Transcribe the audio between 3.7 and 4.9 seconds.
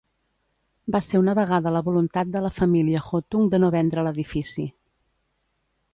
vendre l'edifici.